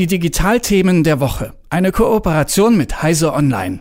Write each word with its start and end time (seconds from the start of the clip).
Die 0.00 0.06
Digitalthemen 0.06 1.04
der 1.04 1.20
Woche. 1.20 1.52
Eine 1.68 1.92
Kooperation 1.92 2.74
mit 2.74 3.02
Heise 3.02 3.34
Online. 3.34 3.80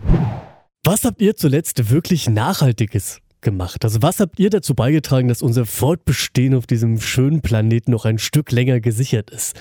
Was 0.83 1.05
habt 1.05 1.21
ihr 1.21 1.37
zuletzt 1.37 1.91
wirklich 1.91 2.29
Nachhaltiges 2.29 3.21
gemacht? 3.39 3.85
Also 3.85 4.01
was 4.01 4.19
habt 4.19 4.37
ihr 4.37 4.49
dazu 4.49 4.75
beigetragen, 4.75 5.29
dass 5.29 5.41
unser 5.41 5.65
Fortbestehen 5.65 6.55
auf 6.55 6.67
diesem 6.67 6.99
schönen 6.99 7.39
Planeten 7.39 7.91
noch 7.91 8.03
ein 8.03 8.17
Stück 8.17 8.51
länger 8.51 8.81
gesichert 8.81 9.29
ist? 9.29 9.55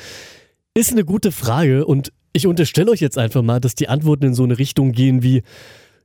Ist 0.75 0.91
eine 0.91 1.05
gute 1.05 1.31
Frage 1.31 1.87
und 1.87 2.13
ich 2.33 2.49
unterstelle 2.49 2.91
euch 2.91 2.99
jetzt 2.99 3.19
einfach 3.19 3.43
mal, 3.43 3.61
dass 3.61 3.77
die 3.77 3.89
Antworten 3.89 4.25
in 4.25 4.35
so 4.35 4.43
eine 4.43 4.59
Richtung 4.59 4.91
gehen 4.91 5.23
wie, 5.23 5.45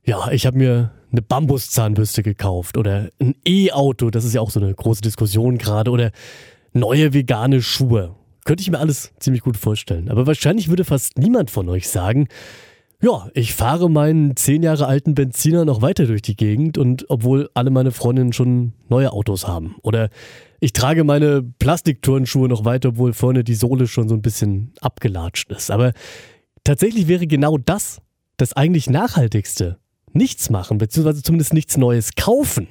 ja, 0.04 0.30
ich 0.30 0.46
habe 0.46 0.56
mir 0.56 0.92
eine 1.10 1.22
Bambuszahnbürste 1.22 2.22
gekauft 2.22 2.76
oder 2.76 3.08
ein 3.20 3.34
E-Auto, 3.44 4.08
das 4.10 4.24
ist 4.24 4.34
ja 4.34 4.40
auch 4.40 4.52
so 4.52 4.60
eine 4.60 4.72
große 4.72 5.02
Diskussion 5.02 5.58
gerade, 5.58 5.90
oder 5.90 6.12
neue 6.72 7.12
vegane 7.12 7.60
Schuhe. 7.60 8.14
Könnte 8.44 8.62
ich 8.62 8.70
mir 8.70 8.78
alles 8.78 9.12
ziemlich 9.18 9.42
gut 9.42 9.56
vorstellen. 9.56 10.10
Aber 10.10 10.26
wahrscheinlich 10.26 10.68
würde 10.68 10.84
fast 10.84 11.18
niemand 11.18 11.50
von 11.50 11.68
euch 11.68 11.88
sagen, 11.88 12.28
ja, 13.02 13.28
ich 13.34 13.54
fahre 13.54 13.90
meinen 13.90 14.36
zehn 14.36 14.62
Jahre 14.62 14.86
alten 14.86 15.14
Benziner 15.14 15.64
noch 15.64 15.82
weiter 15.82 16.06
durch 16.06 16.22
die 16.22 16.36
Gegend 16.36 16.78
und 16.78 17.04
obwohl 17.10 17.50
alle 17.52 17.70
meine 17.70 17.90
Freundinnen 17.90 18.32
schon 18.32 18.72
neue 18.88 19.12
Autos 19.12 19.46
haben. 19.46 19.76
Oder 19.82 20.08
ich 20.60 20.72
trage 20.72 21.04
meine 21.04 21.42
Plastikturnschuhe 21.42 22.48
noch 22.48 22.64
weiter, 22.64 22.90
obwohl 22.90 23.12
vorne 23.12 23.44
die 23.44 23.54
Sohle 23.54 23.86
schon 23.86 24.08
so 24.08 24.14
ein 24.14 24.22
bisschen 24.22 24.72
abgelatscht 24.80 25.50
ist. 25.50 25.70
Aber 25.70 25.92
tatsächlich 26.64 27.08
wäre 27.08 27.26
genau 27.26 27.58
das 27.58 28.00
das 28.36 28.54
eigentlich 28.54 28.88
Nachhaltigste. 28.88 29.78
Nichts 30.12 30.48
machen, 30.48 30.78
beziehungsweise 30.78 31.22
zumindest 31.22 31.52
nichts 31.52 31.76
Neues 31.76 32.14
kaufen. 32.14 32.68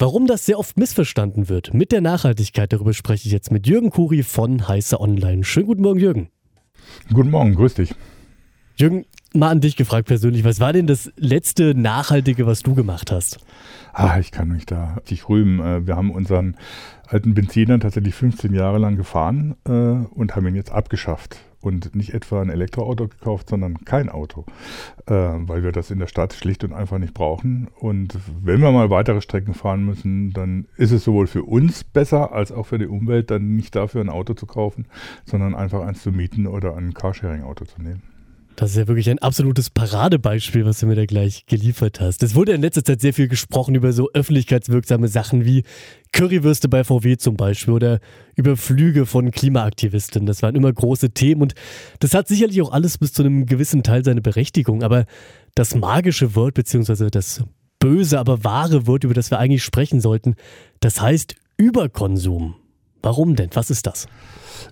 Warum 0.00 0.26
das 0.26 0.46
sehr 0.46 0.58
oft 0.58 0.78
missverstanden 0.78 1.50
wird 1.50 1.74
mit 1.74 1.92
der 1.92 2.00
Nachhaltigkeit, 2.00 2.72
darüber 2.72 2.94
spreche 2.94 3.26
ich 3.26 3.32
jetzt 3.32 3.52
mit 3.52 3.66
Jürgen 3.66 3.90
Kuri 3.90 4.22
von 4.22 4.66
Heiße 4.66 4.98
Online. 4.98 5.44
Schönen 5.44 5.66
guten 5.66 5.82
Morgen, 5.82 6.00
Jürgen. 6.00 6.30
Guten 7.12 7.28
Morgen, 7.28 7.54
grüß 7.54 7.74
dich. 7.74 7.94
Jürgen, 8.76 9.04
mal 9.34 9.50
an 9.50 9.60
dich 9.60 9.76
gefragt 9.76 10.08
persönlich, 10.08 10.42
was 10.42 10.58
war 10.58 10.72
denn 10.72 10.86
das 10.86 11.12
letzte 11.16 11.74
Nachhaltige, 11.74 12.46
was 12.46 12.60
du 12.60 12.74
gemacht 12.74 13.12
hast? 13.12 13.40
Ah, 13.92 14.18
ich 14.18 14.30
kann 14.30 14.48
mich 14.48 14.64
da 14.64 14.94
richtig 14.94 15.28
rühmen. 15.28 15.60
Äh, 15.60 15.86
wir 15.86 15.96
haben 15.96 16.10
unseren 16.12 16.56
alten 17.06 17.34
Benziner 17.34 17.78
tatsächlich 17.78 18.14
15 18.14 18.54
Jahre 18.54 18.78
lang 18.78 18.96
gefahren 18.96 19.56
äh, 19.66 19.70
und 19.70 20.34
haben 20.34 20.46
ihn 20.46 20.54
jetzt 20.54 20.72
abgeschafft 20.72 21.36
und 21.60 21.94
nicht 21.94 22.14
etwa 22.14 22.40
ein 22.40 22.50
Elektroauto 22.50 23.08
gekauft, 23.08 23.48
sondern 23.48 23.84
kein 23.84 24.08
Auto, 24.08 24.44
äh, 25.06 25.12
weil 25.12 25.62
wir 25.62 25.72
das 25.72 25.90
in 25.90 25.98
der 25.98 26.06
Stadt 26.06 26.32
schlicht 26.32 26.64
und 26.64 26.72
einfach 26.72 26.98
nicht 26.98 27.14
brauchen. 27.14 27.68
Und 27.78 28.18
wenn 28.42 28.60
wir 28.60 28.72
mal 28.72 28.90
weitere 28.90 29.20
Strecken 29.20 29.54
fahren 29.54 29.84
müssen, 29.84 30.32
dann 30.32 30.66
ist 30.76 30.92
es 30.92 31.04
sowohl 31.04 31.26
für 31.26 31.44
uns 31.44 31.84
besser 31.84 32.32
als 32.32 32.52
auch 32.52 32.66
für 32.66 32.78
die 32.78 32.86
Umwelt, 32.86 33.30
dann 33.30 33.56
nicht 33.56 33.76
dafür 33.76 34.00
ein 34.00 34.08
Auto 34.08 34.34
zu 34.34 34.46
kaufen, 34.46 34.86
sondern 35.24 35.54
einfach 35.54 35.82
eins 35.86 36.02
zu 36.02 36.12
mieten 36.12 36.46
oder 36.46 36.76
ein 36.76 36.94
Carsharing-Auto 36.94 37.64
zu 37.66 37.82
nehmen. 37.82 38.09
Das 38.60 38.72
ist 38.72 38.76
ja 38.76 38.88
wirklich 38.88 39.08
ein 39.08 39.18
absolutes 39.20 39.70
Paradebeispiel, 39.70 40.66
was 40.66 40.80
du 40.80 40.86
mir 40.86 40.94
da 40.94 41.06
gleich 41.06 41.46
geliefert 41.46 41.98
hast. 41.98 42.22
Es 42.22 42.34
wurde 42.34 42.52
in 42.52 42.60
letzter 42.60 42.84
Zeit 42.84 43.00
sehr 43.00 43.14
viel 43.14 43.26
gesprochen 43.26 43.74
über 43.74 43.94
so 43.94 44.10
öffentlichkeitswirksame 44.12 45.08
Sachen 45.08 45.46
wie 45.46 45.62
Currywürste 46.12 46.68
bei 46.68 46.84
VW 46.84 47.16
zum 47.16 47.38
Beispiel 47.38 47.72
oder 47.72 48.00
über 48.36 48.58
Flüge 48.58 49.06
von 49.06 49.30
Klimaaktivisten. 49.30 50.26
Das 50.26 50.42
waren 50.42 50.56
immer 50.56 50.70
große 50.70 51.12
Themen 51.12 51.40
und 51.40 51.54
das 52.00 52.12
hat 52.12 52.28
sicherlich 52.28 52.60
auch 52.60 52.70
alles 52.70 52.98
bis 52.98 53.14
zu 53.14 53.22
einem 53.22 53.46
gewissen 53.46 53.82
Teil 53.82 54.04
seine 54.04 54.20
Berechtigung. 54.20 54.82
Aber 54.82 55.06
das 55.54 55.74
magische 55.74 56.34
Wort 56.34 56.52
beziehungsweise 56.52 57.10
das 57.10 57.42
böse, 57.78 58.18
aber 58.18 58.44
wahre 58.44 58.86
Wort, 58.86 59.04
über 59.04 59.14
das 59.14 59.30
wir 59.30 59.38
eigentlich 59.38 59.64
sprechen 59.64 60.02
sollten, 60.02 60.34
das 60.80 61.00
heißt 61.00 61.34
Überkonsum. 61.56 62.59
Warum 63.02 63.36
denn? 63.36 63.50
Was 63.54 63.70
ist 63.70 63.86
das? 63.86 64.06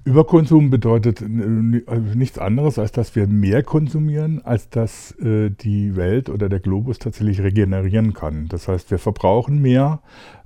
Überkonsum 0.05 0.71
bedeutet 0.71 1.23
nichts 1.27 2.39
anderes, 2.39 2.79
als 2.79 2.93
dass 2.93 3.17
wir 3.17 3.27
mehr 3.27 3.62
konsumieren, 3.62 4.45
als 4.45 4.69
dass 4.69 5.12
äh, 5.19 5.51
die 5.51 5.97
Welt 5.97 6.29
oder 6.29 6.49
der 6.49 6.61
Globus 6.61 6.99
tatsächlich 6.99 7.41
regenerieren 7.41 8.12
kann. 8.12 8.49
Das 8.49 8.69
heißt, 8.69 8.91
wir 8.91 8.99
verbrauchen 8.99 9.61
mehr, 9.61 10.00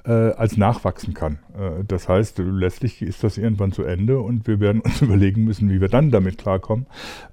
äh, 0.05 0.11
als 0.11 0.57
nachwachsen 0.57 1.15
kann. 1.15 1.39
Äh, 1.59 1.85
das 1.87 2.09
heißt, 2.09 2.39
letztlich 2.39 3.03
ist 3.03 3.25
das 3.25 3.39
irgendwann 3.39 3.73
zu 3.73 3.83
Ende 3.83 4.21
und 4.21 4.47
wir 4.47 4.61
werden 4.61 4.81
uns 4.81 5.01
überlegen 5.03 5.45
müssen, 5.45 5.71
wie 5.71 5.81
wir 5.81 5.89
dann 5.89 6.11
damit 6.11 6.39
klarkommen. 6.39 6.87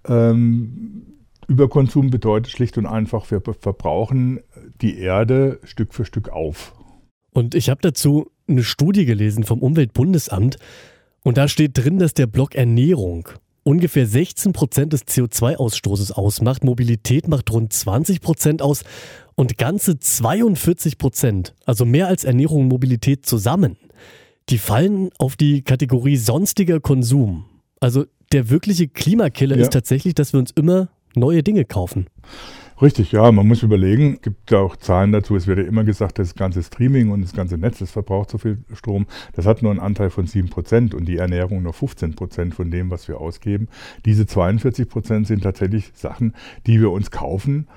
Ähm, 0.08 1.06
Überkonsum 1.48 2.12
bedeutet 2.12 2.52
schlicht 2.52 2.78
und 2.78 2.86
einfach, 2.86 3.30
wir 3.32 3.42
verbrauchen 3.42 4.40
die 4.82 5.00
Erde 5.00 5.60
Stück 5.64 5.96
für 5.96 6.06
Stück 6.06 6.30
auf. 6.30 6.76
Und 7.32 7.56
ich 7.56 7.70
habe 7.70 7.82
dazu 7.82 8.32
eine 8.50 8.64
Studie 8.64 9.06
gelesen 9.06 9.44
vom 9.44 9.60
Umweltbundesamt 9.60 10.58
und 11.24 11.38
da 11.38 11.48
steht 11.48 11.78
drin, 11.78 12.00
dass 12.00 12.14
der 12.14 12.28
Block 12.28 12.56
Ernährung 12.56 13.30
ungefähr 13.64 14.08
16 14.08 14.54
Prozent 14.54 14.94
des 14.94 15.06
CO2-Ausstoßes 15.06 16.12
ausmacht, 16.12 16.64
Mobilität 16.64 17.28
macht 17.28 17.52
rund 17.52 17.72
20 17.72 18.22
Prozent 18.22 18.62
aus 18.62 18.84
und 19.36 19.58
ganze 19.58 20.00
42 20.00 20.98
Prozent, 20.98 21.54
also 21.66 21.86
mehr 21.86 22.08
als 22.08 22.24
Ernährung 22.24 22.62
und 22.62 22.68
Mobilität 22.68 23.26
zusammen, 23.26 23.78
die 24.50 24.58
fallen 24.58 25.10
auf 25.18 25.36
die 25.36 25.62
Kategorie 25.62 26.18
sonstiger 26.18 26.80
Konsum. 26.80 27.46
Also 27.80 28.06
der 28.32 28.50
wirkliche 28.50 28.88
Klimakiller 28.88 29.56
ja. 29.56 29.64
ist 29.64 29.74
tatsächlich, 29.74 30.16
dass 30.16 30.34
wir 30.34 30.40
uns 30.40 30.52
immer 30.52 30.90
neue 31.16 31.44
Dinge 31.44 31.66
kaufen. 31.66 32.08
Richtig, 32.82 33.12
ja, 33.12 33.30
man 33.34 33.46
muss 33.46 33.62
überlegen, 33.62 34.14
es 34.14 34.22
gibt 34.22 34.52
ja 34.52 34.60
auch 34.60 34.78
Zahlen 34.78 35.12
dazu, 35.12 35.36
es 35.36 35.48
wird 35.48 35.60
ja 35.60 35.66
immer 35.66 35.84
gesagt, 35.84 36.18
das 36.18 36.34
ganze 36.34 36.64
Streaming 36.64 37.12
und 37.12 37.22
das 37.22 37.34
ganze 37.34 37.58
Netz, 37.58 37.80
das 37.80 37.92
verbraucht 37.92 38.30
so 38.30 38.38
viel 38.38 38.60
Strom, 38.74 39.06
das 39.34 39.46
hat 39.46 39.62
nur 39.62 39.72
einen 39.72 39.82
Anteil 39.82 40.10
von 40.10 40.28
7% 40.28 40.96
und 40.96 41.06
die 41.06 41.18
Ernährung 41.18 41.62
nur 41.62 41.74
15% 41.74 42.54
von 42.54 42.72
dem, 42.72 42.90
was 42.90 43.10
wir 43.10 43.20
ausgeben. 43.20 43.68
Diese 44.06 44.24
42% 44.24 45.26
sind 45.26 45.44
tatsächlich 45.44 45.92
Sachen, 45.94 46.34
die 46.68 46.80
wir 46.80 46.92
uns 46.92 47.12
kaufen, 47.12 47.68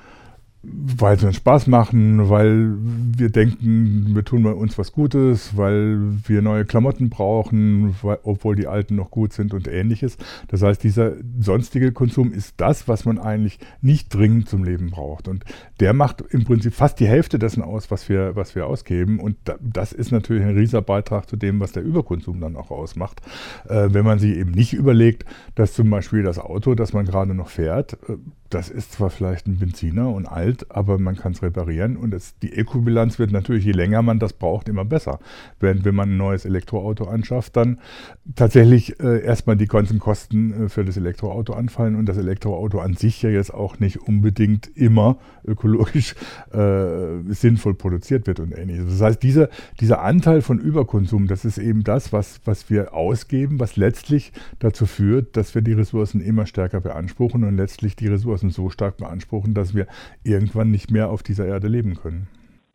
weil 0.64 1.18
sie 1.18 1.26
uns 1.26 1.36
Spaß 1.36 1.66
machen, 1.66 2.30
weil 2.30 2.76
wir 3.16 3.30
denken, 3.30 4.14
wir 4.14 4.24
tun 4.24 4.44
bei 4.44 4.52
uns 4.52 4.78
was 4.78 4.92
Gutes, 4.92 5.56
weil 5.56 5.98
wir 6.26 6.40
neue 6.40 6.64
Klamotten 6.64 7.10
brauchen, 7.10 7.96
weil, 8.02 8.18
obwohl 8.22 8.54
die 8.54 8.68
alten 8.68 8.94
noch 8.94 9.10
gut 9.10 9.32
sind 9.32 9.54
und 9.54 9.66
ähnliches. 9.66 10.18
Das 10.48 10.62
heißt, 10.62 10.82
dieser 10.84 11.14
sonstige 11.40 11.90
Konsum 11.90 12.32
ist 12.32 12.54
das, 12.58 12.86
was 12.86 13.04
man 13.04 13.18
eigentlich 13.18 13.58
nicht 13.80 14.14
dringend 14.14 14.48
zum 14.48 14.62
Leben 14.62 14.90
braucht. 14.90 15.26
Und 15.26 15.44
der 15.80 15.94
macht 15.94 16.20
im 16.30 16.44
Prinzip 16.44 16.74
fast 16.74 17.00
die 17.00 17.08
Hälfte 17.08 17.40
dessen 17.40 17.62
aus, 17.62 17.90
was 17.90 18.08
wir, 18.08 18.36
was 18.36 18.54
wir 18.54 18.66
ausgeben. 18.68 19.18
Und 19.18 19.36
das 19.60 19.92
ist 19.92 20.12
natürlich 20.12 20.44
ein 20.44 20.56
rieser 20.56 20.80
Beitrag 20.80 21.28
zu 21.28 21.34
dem, 21.34 21.58
was 21.58 21.72
der 21.72 21.82
Überkonsum 21.82 22.40
dann 22.40 22.54
auch 22.54 22.70
ausmacht. 22.70 23.20
Äh, 23.68 23.88
wenn 23.90 24.04
man 24.04 24.20
sich 24.20 24.36
eben 24.36 24.52
nicht 24.52 24.74
überlegt, 24.74 25.24
dass 25.56 25.72
zum 25.72 25.90
Beispiel 25.90 26.22
das 26.22 26.38
Auto, 26.38 26.76
das 26.76 26.92
man 26.92 27.04
gerade 27.04 27.34
noch 27.34 27.48
fährt, 27.48 27.94
äh, 28.08 28.16
das 28.54 28.68
ist 28.68 28.92
zwar 28.92 29.10
vielleicht 29.10 29.46
ein 29.46 29.58
Benziner 29.58 30.10
und 30.10 30.26
alt, 30.26 30.70
aber 30.70 30.98
man 30.98 31.16
kann 31.16 31.32
es 31.32 31.42
reparieren 31.42 31.96
und 31.96 32.12
es, 32.14 32.38
die 32.38 32.52
Ökobilanz 32.52 33.18
wird 33.18 33.32
natürlich, 33.32 33.64
je 33.64 33.72
länger 33.72 34.02
man 34.02 34.18
das 34.18 34.32
braucht, 34.32 34.68
immer 34.68 34.84
besser. 34.84 35.18
Während 35.58 35.84
wenn 35.84 35.94
man 35.94 36.10
ein 36.10 36.16
neues 36.16 36.44
Elektroauto 36.44 37.04
anschafft, 37.04 37.56
dann 37.56 37.78
tatsächlich 38.34 39.00
äh, 39.00 39.22
erstmal 39.22 39.56
die 39.56 39.66
ganzen 39.66 39.98
Kosten 39.98 40.64
äh, 40.64 40.68
für 40.68 40.84
das 40.84 40.96
Elektroauto 40.96 41.54
anfallen 41.54 41.96
und 41.96 42.06
das 42.06 42.18
Elektroauto 42.18 42.80
an 42.80 42.94
sich 42.94 43.22
ja 43.22 43.30
jetzt 43.30 43.54
auch 43.54 43.78
nicht 43.80 43.98
unbedingt 43.98 44.70
immer 44.76 45.18
ökologisch 45.44 46.14
äh, 46.52 47.32
sinnvoll 47.32 47.74
produziert 47.74 48.26
wird 48.26 48.40
und 48.40 48.52
ähnliches. 48.52 48.86
Das 48.86 49.00
heißt, 49.00 49.22
dieser, 49.22 49.48
dieser 49.80 50.02
Anteil 50.02 50.42
von 50.42 50.58
Überkonsum, 50.58 51.26
das 51.26 51.44
ist 51.44 51.58
eben 51.58 51.84
das, 51.84 52.12
was, 52.12 52.40
was 52.44 52.70
wir 52.70 52.94
ausgeben, 52.94 53.58
was 53.60 53.76
letztlich 53.76 54.32
dazu 54.58 54.86
führt, 54.86 55.36
dass 55.36 55.54
wir 55.54 55.62
die 55.62 55.72
Ressourcen 55.72 56.20
immer 56.20 56.46
stärker 56.46 56.80
beanspruchen 56.80 57.44
und 57.44 57.56
letztlich 57.56 57.96
die 57.96 58.08
Ressourcen 58.08 58.41
Ressourcen 58.42 58.50
so 58.50 58.70
stark 58.70 58.96
beanspruchen, 58.96 59.54
dass 59.54 59.74
wir 59.74 59.86
irgendwann 60.24 60.70
nicht 60.70 60.90
mehr 60.90 61.10
auf 61.10 61.22
dieser 61.22 61.46
Erde 61.46 61.68
leben 61.68 61.94
können. 61.94 62.28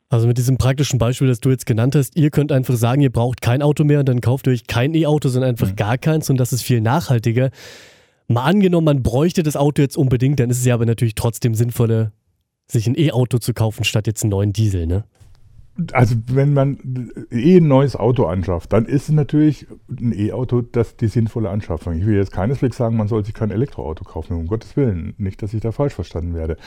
Also 0.09 0.28
mit 0.28 0.38
diesem 0.38 0.57
praktischen 0.57 1.00
Beispiel, 1.00 1.28
das 1.28 1.41
du 1.41 1.50
jetzt 1.50 1.66
genannt 1.66 1.95
hast, 1.95 2.16
ihr 2.16 2.29
könnt 2.29 2.51
einfach 2.53 2.75
sagen, 2.75 3.01
ihr 3.01 3.11
braucht 3.11 3.41
kein 3.41 3.61
Auto 3.61 3.83
mehr 3.83 4.00
und 4.00 4.07
dann 4.07 4.22
kauft 4.22 4.47
ihr 4.47 4.53
euch 4.53 4.66
kein 4.66 4.94
E-Auto, 4.94 5.27
sondern 5.27 5.50
einfach 5.50 5.72
mhm. 5.72 5.75
gar 5.75 5.97
keins 5.97 6.29
und 6.29 6.38
das 6.38 6.53
ist 6.53 6.61
viel 6.61 6.79
nachhaltiger. 6.79 7.50
Mal 8.29 8.44
angenommen, 8.44 8.86
man 8.86 9.03
bräuchte 9.03 9.44
das 9.44 9.57
Auto 9.57 9.81
jetzt 9.81 9.97
unbedingt, 9.97 10.39
dann 10.39 10.50
ist 10.50 10.59
es 10.59 10.65
ja 10.65 10.74
aber 10.74 10.86
natürlich 10.86 11.15
trotzdem 11.15 11.56
sinnvoller, 11.56 12.13
sich 12.69 12.88
ein 12.88 12.97
E-Auto 12.97 13.38
zu 13.38 13.53
kaufen, 13.53 13.83
statt 13.83 14.07
jetzt 14.07 14.24
einen 14.24 14.31
neuen 14.31 14.53
Diesel, 14.53 14.88
ne? 14.88 15.03
Also 15.91 16.15
wenn 16.27 16.53
man 16.53 17.12
eh 17.31 17.57
ein 17.57 17.68
neues 17.68 17.95
Auto 17.95 18.25
anschafft, 18.25 18.74
dann 18.74 18.85
ist 18.85 19.09
es 19.09 19.15
natürlich 19.15 19.68
ein 19.89 20.12
E-Auto 20.12 20.62
das 20.62 20.95
die 20.95 21.07
sinnvolle 21.07 21.50
Anschaffung. 21.50 21.94
Ich 21.94 22.06
will 22.06 22.15
jetzt 22.15 22.31
keineswegs 22.31 22.77
sagen, 22.77 22.97
man 22.97 23.07
soll 23.07 23.24
sich 23.24 23.33
kein 23.33 23.51
Elektroauto 23.51 24.03
kaufen, 24.03 24.38
um 24.38 24.47
Gottes 24.47 24.75
Willen. 24.75 25.13
Nicht, 25.18 25.41
dass 25.44 25.53
ich 25.53 25.62
da 25.62 25.71
falsch 25.71 25.94
verstanden 25.94 26.33
werde. 26.33 26.57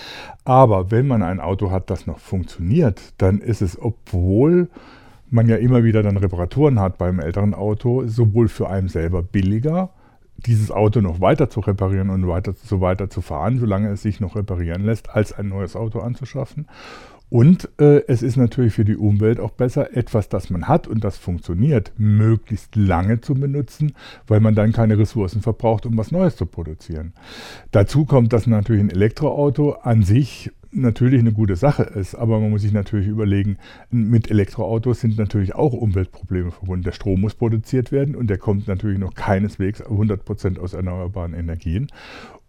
Aber 0.44 0.90
wenn 0.90 1.06
man 1.06 1.22
ein 1.22 1.40
Auto 1.40 1.70
hat, 1.70 1.90
das 1.90 2.06
noch 2.06 2.18
funktioniert, 2.18 3.14
dann 3.18 3.40
ist 3.40 3.62
es, 3.62 3.80
obwohl 3.80 4.68
man 5.30 5.48
ja 5.48 5.56
immer 5.56 5.84
wieder 5.84 6.02
dann 6.02 6.16
Reparaturen 6.16 6.80
hat 6.80 6.98
beim 6.98 7.20
älteren 7.20 7.54
Auto, 7.54 8.06
sowohl 8.06 8.48
für 8.48 8.68
einen 8.68 8.88
selber 8.88 9.22
billiger, 9.22 9.90
dieses 10.46 10.70
Auto 10.70 11.00
noch 11.00 11.20
weiter 11.20 11.50
zu 11.50 11.60
reparieren 11.60 12.10
und 12.10 12.26
weiter, 12.26 12.54
so 12.54 12.80
weiter 12.80 13.10
zu 13.10 13.20
fahren, 13.20 13.58
solange 13.58 13.90
es 13.90 14.02
sich 14.02 14.20
noch 14.20 14.36
reparieren 14.36 14.82
lässt, 14.82 15.10
als 15.10 15.32
ein 15.32 15.48
neues 15.48 15.76
Auto 15.76 16.00
anzuschaffen. 16.00 16.66
Und 17.30 17.68
äh, 17.80 18.02
es 18.08 18.22
ist 18.22 18.36
natürlich 18.36 18.74
für 18.74 18.84
die 18.84 18.96
Umwelt 18.96 19.38
auch 19.38 19.52
besser, 19.52 19.96
etwas, 19.96 20.28
das 20.28 20.50
man 20.50 20.66
hat 20.66 20.88
und 20.88 21.04
das 21.04 21.16
funktioniert, 21.16 21.92
möglichst 21.96 22.74
lange 22.74 23.20
zu 23.20 23.34
benutzen, 23.34 23.94
weil 24.26 24.40
man 24.40 24.56
dann 24.56 24.72
keine 24.72 24.98
Ressourcen 24.98 25.40
verbraucht, 25.40 25.86
um 25.86 25.96
was 25.96 26.10
Neues 26.10 26.34
zu 26.34 26.44
produzieren. 26.46 27.12
Dazu 27.70 28.04
kommt, 28.04 28.32
dass 28.32 28.48
natürlich 28.48 28.82
ein 28.82 28.90
Elektroauto 28.90 29.72
an 29.72 30.02
sich 30.02 30.50
natürlich 30.72 31.20
eine 31.20 31.32
gute 31.32 31.56
Sache 31.56 31.82
ist, 31.82 32.14
aber 32.14 32.40
man 32.40 32.50
muss 32.50 32.62
sich 32.62 32.72
natürlich 32.72 33.08
überlegen, 33.08 33.58
mit 33.90 34.30
Elektroautos 34.30 35.00
sind 35.00 35.18
natürlich 35.18 35.54
auch 35.54 35.72
Umweltprobleme 35.72 36.50
verbunden. 36.50 36.84
Der 36.84 36.92
Strom 36.92 37.20
muss 37.20 37.34
produziert 37.34 37.92
werden 37.92 38.14
und 38.14 38.28
der 38.28 38.38
kommt 38.38 38.68
natürlich 38.68 38.98
noch 38.98 39.14
keineswegs 39.14 39.82
100% 39.82 40.58
aus 40.58 40.74
erneuerbaren 40.74 41.34
Energien. 41.34 41.88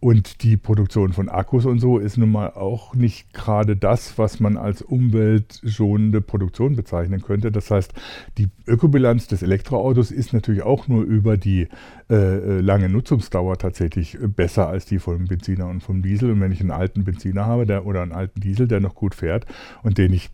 Und 0.04 0.42
die 0.42 0.58
Produktion 0.58 1.14
von 1.14 1.30
Akkus 1.30 1.68
und 1.68 1.78
so 1.78 2.00
ist 2.00 2.18
nun 2.18 2.32
mal 2.32 2.54
auch 2.54 2.96
nicht 2.96 3.34
gerade 3.34 3.78
das, 3.78 4.18
was 4.18 4.40
man 4.40 4.58
als 4.58 4.82
umweltschonende 4.82 6.22
Produktion 6.22 6.76
bezeichnen 6.76 7.22
könnte. 7.22 7.52
Das 7.52 7.70
heißt, 7.70 7.94
die 8.40 8.50
Ökobilanz 8.66 9.28
des 9.28 9.44
Elektroautos 9.44 10.10
ist 10.10 10.34
natürlich 10.34 10.64
auch 10.64 10.88
nur 10.88 11.04
über 11.04 11.38
die 11.38 11.68
äh, 12.10 12.16
äh 12.16 12.62
lange 12.62 12.90
Nutzungsdauer 12.90 13.60
tatsächlich 13.60 14.18
besser 14.20 14.68
als 14.68 14.88
die 14.88 14.98
vom 14.98 15.26
Benziner 15.26 15.68
und 15.68 15.84
vom 15.84 16.02
Diesel. 16.02 16.32
Und 16.32 16.42
wenn 16.42 16.52
ich 16.52 16.62
einen 16.62 16.72
alten 16.72 17.04
Benziner 17.04 17.46
habe 17.46 17.68
der, 17.68 17.86
oder 17.86 18.02
einen 18.12 18.20
alten 18.20 18.42
Diesel, 18.42 18.68
der 18.68 18.80
noch 18.80 18.96
gut 18.96 19.16
fährt 19.16 19.46
und 19.84 19.98
den 19.98 20.14
ich 20.14 20.30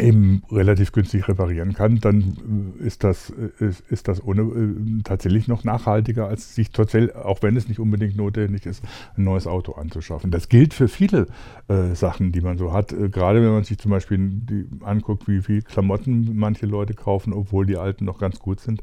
eben 0.00 0.42
relativ 0.50 0.92
günstig 0.92 1.28
reparieren 1.28 1.74
kann, 1.74 1.98
dann 2.00 2.74
äh, 2.80 2.86
ist 2.86 3.04
das, 3.04 3.30
äh, 3.30 3.64
ist, 3.64 3.80
ist 3.90 4.08
das 4.08 4.24
ohne 4.24 4.42
äh, 4.42 5.02
tatsächlich 5.04 5.48
noch 5.48 5.64
nachhaltiger, 5.64 6.28
als 6.28 6.54
sich 6.54 6.70
tatsächlich, 6.70 7.14
auch 7.14 7.42
wenn 7.42 7.56
es 7.56 7.68
nicht 7.68 7.78
unbedingt 7.78 8.16
notwendig 8.16 8.64
ist, 8.64 8.82
ein 9.18 9.24
neues 9.24 9.46
Auto 9.46 9.72
anzuschaffen. 9.72 10.30
Das 10.30 10.48
gilt 10.48 10.72
für 10.72 10.88
viele 10.88 11.26
äh, 11.68 11.94
Sachen, 11.94 12.32
die 12.32 12.40
man 12.40 12.56
so 12.56 12.72
hat. 12.72 12.94
Gerade 13.12 13.42
wenn 13.42 13.52
man 13.52 13.64
sich 13.64 13.76
zum 13.76 13.90
Beispiel 13.90 14.18
die, 14.18 14.66
anguckt, 14.82 15.28
wie 15.28 15.42
viel 15.42 15.60
Klamotten 15.60 16.36
manche 16.36 16.64
Leute 16.64 16.94
kaufen, 16.94 17.34
obwohl 17.34 17.66
die 17.66 17.76
alten 17.76 18.06
noch 18.06 18.18
ganz 18.18 18.38
gut 18.38 18.60
sind. 18.60 18.82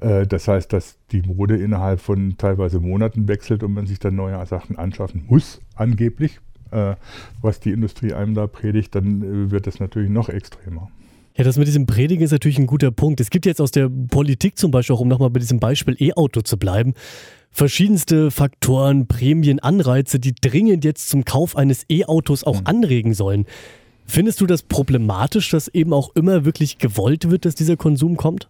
Das 0.00 0.48
heißt, 0.48 0.72
dass 0.72 0.98
die 1.10 1.22
Mode 1.22 1.56
innerhalb 1.56 2.00
von 2.00 2.36
teilweise 2.38 2.80
Monaten 2.80 3.28
wechselt 3.28 3.62
und 3.62 3.74
man 3.74 3.86
sich 3.86 3.98
dann 3.98 4.16
neue 4.16 4.44
Sachen 4.46 4.76
anschaffen 4.76 5.24
muss, 5.26 5.60
angeblich 5.74 6.40
was 7.42 7.60
die 7.60 7.70
Industrie 7.70 8.12
einem 8.12 8.34
da 8.34 8.46
predigt, 8.46 8.94
dann 8.94 9.22
äh, 9.22 9.50
wird 9.50 9.66
das 9.66 9.80
natürlich 9.80 10.10
noch 10.10 10.28
extremer. 10.28 10.90
Ja, 11.36 11.44
das 11.44 11.58
mit 11.58 11.68
diesem 11.68 11.86
Predigen 11.86 12.24
ist 12.24 12.30
natürlich 12.30 12.58
ein 12.58 12.66
guter 12.66 12.90
Punkt. 12.90 13.20
Es 13.20 13.28
gibt 13.28 13.44
jetzt 13.44 13.60
aus 13.60 13.70
der 13.70 13.90
Politik 13.90 14.58
zum 14.58 14.70
Beispiel, 14.70 14.96
auch 14.96 15.00
um 15.00 15.08
nochmal 15.08 15.28
bei 15.30 15.38
diesem 15.38 15.60
Beispiel 15.60 15.94
E-Auto 15.98 16.40
zu 16.40 16.56
bleiben, 16.56 16.94
verschiedenste 17.50 18.30
Faktoren, 18.30 19.06
Prämien, 19.06 19.60
Anreize, 19.60 20.18
die 20.18 20.34
dringend 20.34 20.84
jetzt 20.84 21.10
zum 21.10 21.24
Kauf 21.24 21.56
eines 21.56 21.84
E-Autos 21.90 22.44
auch 22.44 22.60
mhm. 22.60 22.66
anregen 22.66 23.14
sollen. 23.14 23.44
Findest 24.06 24.40
du 24.40 24.46
das 24.46 24.62
problematisch, 24.62 25.50
dass 25.50 25.68
eben 25.68 25.92
auch 25.92 26.14
immer 26.14 26.44
wirklich 26.44 26.78
gewollt 26.78 27.30
wird, 27.30 27.44
dass 27.44 27.54
dieser 27.54 27.76
Konsum 27.76 28.16
kommt? 28.16 28.48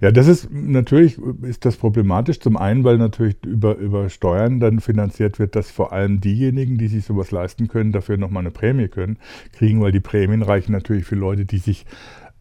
Ja, 0.00 0.12
das 0.12 0.26
ist 0.26 0.48
natürlich 0.50 1.18
ist 1.42 1.64
das 1.64 1.76
problematisch. 1.76 2.40
Zum 2.40 2.56
einen, 2.56 2.84
weil 2.84 2.98
natürlich 2.98 3.36
über, 3.44 3.76
über 3.76 4.08
Steuern 4.08 4.60
dann 4.60 4.80
finanziert 4.80 5.38
wird, 5.38 5.56
dass 5.56 5.70
vor 5.70 5.92
allem 5.92 6.20
diejenigen, 6.20 6.78
die 6.78 6.88
sich 6.88 7.04
sowas 7.04 7.30
leisten 7.30 7.68
können, 7.68 7.92
dafür 7.92 8.16
nochmal 8.16 8.42
eine 8.42 8.50
Prämie 8.50 8.88
können, 8.88 9.18
kriegen, 9.52 9.80
weil 9.80 9.92
die 9.92 10.00
Prämien 10.00 10.42
reichen 10.42 10.72
natürlich 10.72 11.04
für 11.04 11.16
Leute, 11.16 11.44
die 11.44 11.58
sich 11.58 11.84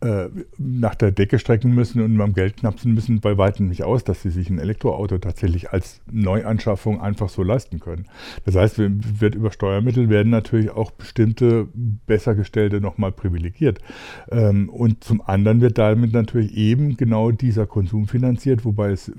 äh, 0.03 0.29
nach 0.57 0.95
der 0.95 1.11
Decke 1.11 1.39
strecken 1.39 1.73
müssen 1.73 2.01
und 2.01 2.17
beim 2.17 2.33
Geld 2.33 2.57
knapsen 2.57 2.93
müssen, 2.93 3.21
bei 3.21 3.37
weitem 3.37 3.69
nicht 3.69 3.83
aus, 3.83 4.03
dass 4.03 4.21
sie 4.21 4.31
sich 4.31 4.49
ein 4.49 4.59
Elektroauto 4.59 5.17
tatsächlich 5.17 5.71
als 5.71 6.01
Neuanschaffung 6.11 6.99
einfach 6.99 7.29
so 7.29 7.41
leisten 7.41 7.79
können. 7.79 8.07
Das 8.43 8.55
heißt, 8.55 8.79
wird 8.79 9.35
über 9.35 9.51
Steuermittel 9.51 10.09
werden 10.09 10.29
natürlich 10.29 10.71
auch 10.71 10.91
bestimmte 10.91 11.69
Bessergestellte 11.73 12.81
nochmal 12.81 13.13
privilegiert. 13.13 13.79
Ähm, 14.29 14.67
und 14.67 15.05
zum 15.05 15.21
anderen 15.21 15.61
wird 15.61 15.77
damit 15.77 16.11
natürlich 16.11 16.53
eben 16.57 16.97
genau 16.97 17.31
dieser 17.31 17.65
Konsum 17.65 18.07
finanziert, 18.07 18.65
wobei 18.65 18.91
es 18.91 19.07
äh, 19.07 19.13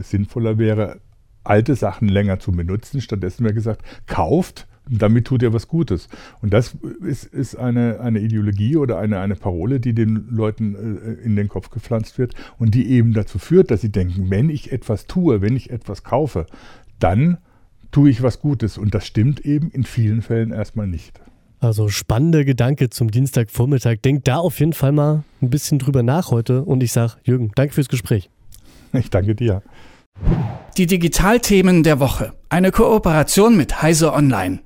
sinnvoller 0.00 0.56
wäre, 0.56 1.00
alte 1.44 1.74
Sachen 1.74 2.08
länger 2.08 2.38
zu 2.38 2.52
benutzen. 2.52 3.02
Stattdessen 3.02 3.44
wäre 3.44 3.54
gesagt, 3.54 3.82
kauft 4.06 4.66
damit 4.88 5.26
tut 5.26 5.42
er 5.42 5.52
was 5.52 5.68
Gutes. 5.68 6.08
Und 6.40 6.52
das 6.52 6.76
ist, 7.06 7.24
ist 7.24 7.56
eine, 7.56 8.00
eine 8.00 8.20
Ideologie 8.20 8.76
oder 8.76 8.98
eine, 8.98 9.20
eine 9.20 9.36
Parole, 9.36 9.80
die 9.80 9.94
den 9.94 10.26
Leuten 10.30 10.74
äh, 10.74 11.24
in 11.24 11.36
den 11.36 11.48
Kopf 11.48 11.70
gepflanzt 11.70 12.18
wird 12.18 12.34
und 12.58 12.74
die 12.74 12.90
eben 12.90 13.12
dazu 13.12 13.38
führt, 13.38 13.70
dass 13.70 13.80
sie 13.80 13.92
denken, 13.92 14.30
wenn 14.30 14.50
ich 14.50 14.72
etwas 14.72 15.06
tue, 15.06 15.40
wenn 15.40 15.56
ich 15.56 15.70
etwas 15.70 16.02
kaufe, 16.02 16.46
dann 16.98 17.38
tue 17.90 18.10
ich 18.10 18.22
was 18.22 18.40
Gutes. 18.40 18.78
Und 18.78 18.94
das 18.94 19.06
stimmt 19.06 19.40
eben 19.40 19.70
in 19.70 19.84
vielen 19.84 20.22
Fällen 20.22 20.52
erstmal 20.52 20.86
nicht. 20.86 21.20
Also 21.60 21.88
spannender 21.88 22.44
Gedanke 22.44 22.90
zum 22.90 23.10
Dienstagvormittag. 23.10 23.98
Denk 24.04 24.24
da 24.24 24.38
auf 24.38 24.58
jeden 24.58 24.72
Fall 24.72 24.90
mal 24.90 25.22
ein 25.40 25.50
bisschen 25.50 25.78
drüber 25.78 26.02
nach 26.02 26.32
heute. 26.32 26.64
Und 26.64 26.82
ich 26.82 26.90
sage, 26.90 27.14
Jürgen, 27.22 27.52
danke 27.54 27.74
fürs 27.74 27.88
Gespräch. 27.88 28.30
Ich 28.94 29.08
danke 29.08 29.34
dir. 29.34 29.62
Die 30.76 30.84
Digitalthemen 30.84 31.82
der 31.82 31.98
Woche. 31.98 32.34
Eine 32.50 32.70
Kooperation 32.72 33.56
mit 33.56 33.80
Heise 33.80 34.12
Online. 34.12 34.60